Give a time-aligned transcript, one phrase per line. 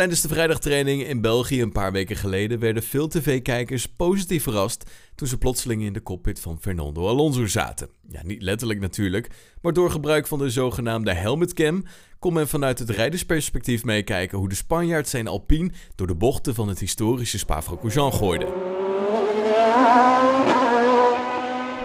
[0.00, 5.28] Tijdens de vrijdagtraining in België een paar weken geleden werden veel tv-kijkers positief verrast toen
[5.28, 7.88] ze plotseling in de cockpit van Fernando Alonso zaten.
[8.08, 9.28] Ja, niet letterlijk natuurlijk,
[9.62, 11.84] maar door gebruik van de zogenaamde helmet cam
[12.18, 16.68] kon men vanuit het rijdersperspectief meekijken hoe de Spanjaard zijn Alpine door de bochten van
[16.68, 18.46] het historische Spa-Francorchamps gooide.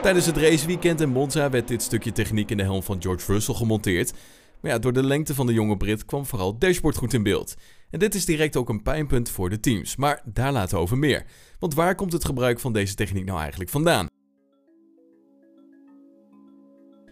[0.02, 3.56] Tijdens het raceweekend in Monza werd dit stukje techniek in de helm van George Russell
[3.56, 4.14] gemonteerd.
[4.62, 7.56] Maar ja, door de lengte van de jonge Brit kwam vooral dashboard goed in beeld.
[7.96, 11.26] En dit is direct ook een pijnpunt voor de teams, maar daar laten over meer.
[11.59, 14.08] Want waar komt het gebruik van deze techniek nou eigenlijk vandaan?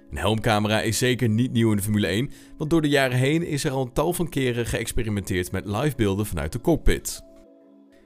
[0.09, 3.43] Een helmcamera is zeker niet nieuw in de Formule 1, want door de jaren heen
[3.43, 7.21] is er al een tal van keren geëxperimenteerd met livebeelden vanuit de cockpit.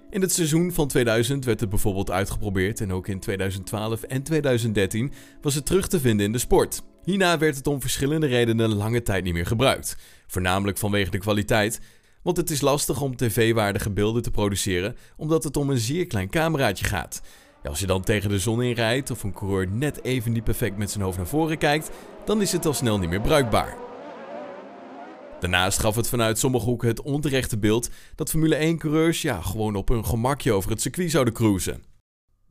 [0.09, 5.11] In het seizoen van 2000 werd het bijvoorbeeld uitgeprobeerd en ook in 2012 en 2013
[5.41, 6.81] was het terug te vinden in de sport.
[7.03, 11.79] Hierna werd het om verschillende redenen lange tijd niet meer gebruikt, voornamelijk vanwege de kwaliteit,
[12.27, 16.29] want het is lastig om tv-waardige beelden te produceren omdat het om een zeer klein
[16.29, 17.21] cameraatje gaat.
[17.63, 20.77] Ja, als je dan tegen de zon inrijdt of een coureur net even niet perfect
[20.77, 21.89] met zijn hoofd naar voren kijkt,
[22.25, 23.77] dan is het al snel niet meer bruikbaar.
[25.39, 29.87] Daarnaast gaf het vanuit sommige hoeken het onterechte beeld dat Formule 1-coureurs ja, gewoon op
[29.87, 31.86] hun gemakje over het circuit zouden cruisen.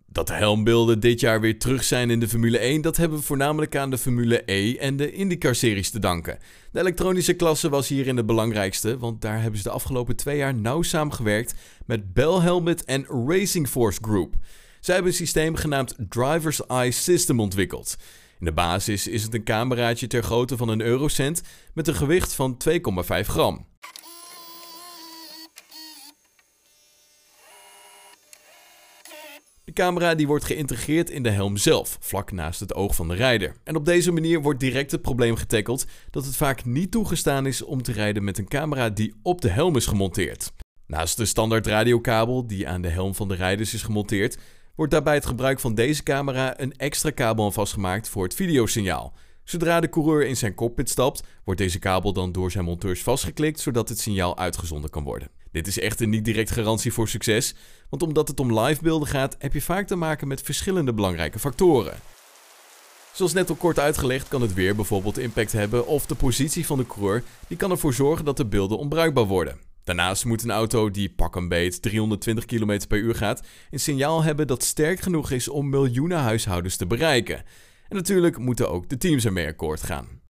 [0.08, 3.24] Dat de helmbeelden dit jaar weer terug zijn in de Formule 1, dat hebben we
[3.24, 6.38] voornamelijk aan de Formule E en de IndyCar-series te danken.
[6.72, 10.54] De elektronische klasse was hierin de belangrijkste, want daar hebben ze de afgelopen twee jaar
[10.54, 11.54] nauw samengewerkt
[11.86, 14.34] met Bell Helmet en Racing Force Group.
[14.80, 17.96] Zij hebben een systeem genaamd Driver's Eye System ontwikkeld.
[18.38, 21.42] In de basis is het een cameraatje ter grootte van een eurocent
[21.74, 23.66] met een gewicht van 2,5 gram.
[29.66, 33.14] De camera die wordt geïntegreerd in de helm zelf, vlak naast het oog van de
[33.14, 33.56] rijder.
[33.64, 37.62] En op deze manier wordt direct het probleem getackeld dat het vaak niet toegestaan is
[37.62, 40.52] om te rijden met een camera die op de helm is gemonteerd.
[40.86, 44.38] Naast de standaard radiokabel die aan de helm van de rijders is gemonteerd,
[44.74, 49.12] wordt daarbij het gebruik van deze camera een extra kabel aan vastgemaakt voor het videosignaal.
[49.44, 53.60] Zodra de coureur in zijn cockpit stapt, wordt deze kabel dan door zijn monteurs vastgeklikt
[53.60, 55.28] zodat het signaal uitgezonden kan worden.
[55.56, 57.54] Dit is echter niet direct garantie voor succes,
[57.90, 61.38] want omdat het om live beelden gaat, heb je vaak te maken met verschillende belangrijke
[61.38, 61.98] factoren.
[63.12, 66.78] Zoals net al kort uitgelegd kan het weer bijvoorbeeld impact hebben of de positie van
[66.78, 69.58] de coureur die kan ervoor zorgen dat de beelden onbruikbaar worden.
[69.84, 74.22] Daarnaast moet een auto die pak een beet 320 km per uur gaat een signaal
[74.22, 77.36] hebben dat sterk genoeg is om miljoenen huishoudens te bereiken.
[77.88, 80.24] En natuurlijk moeten ook de teams ermee akkoord gaan.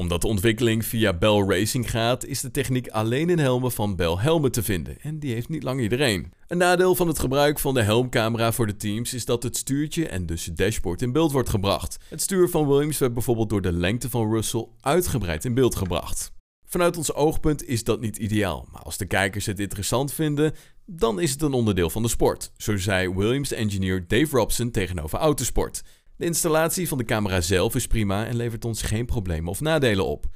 [0.00, 4.16] Omdat de ontwikkeling via Bell Racing gaat, is de techniek alleen in helmen van Bell
[4.16, 5.00] Helmet te vinden.
[5.00, 6.32] En die heeft niet lang iedereen.
[6.46, 10.08] Een nadeel van het gebruik van de helmcamera voor de teams is dat het stuurtje
[10.08, 11.98] en dus het dashboard in beeld wordt gebracht.
[12.08, 16.32] Het stuur van Williams werd bijvoorbeeld door de lengte van Russell uitgebreid in beeld gebracht.
[16.66, 20.54] Vanuit ons oogpunt is dat niet ideaal, maar als de kijkers het interessant vinden,
[20.86, 22.52] dan is het een onderdeel van de sport.
[22.56, 25.82] Zo zei Williams-engineer Dave Robson tegenover Autosport.
[26.20, 30.06] De installatie van de camera zelf is prima en levert ons geen problemen of nadelen
[30.06, 30.26] op.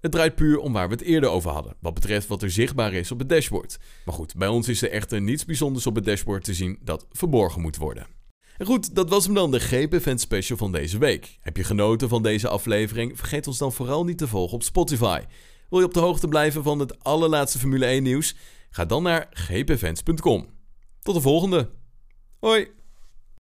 [0.00, 2.92] Het draait puur om waar we het eerder over hadden, wat betreft wat er zichtbaar
[2.92, 3.78] is op het dashboard.
[4.04, 7.06] Maar goed, bij ons is er echter niets bijzonders op het dashboard te zien dat
[7.10, 8.06] verborgen moet worden.
[8.58, 11.38] En goed, dat was hem dan de GP Event Special van deze week.
[11.40, 13.16] Heb je genoten van deze aflevering?
[13.16, 15.20] Vergeet ons dan vooral niet te volgen op Spotify.
[15.70, 18.36] Wil je op de hoogte blijven van het allerlaatste Formule 1 nieuws?
[18.70, 20.46] Ga dan naar gpfans.com.
[21.02, 21.70] Tot de volgende.
[22.38, 22.75] Hoi!